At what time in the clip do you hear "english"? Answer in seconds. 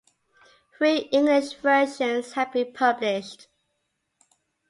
1.11-1.53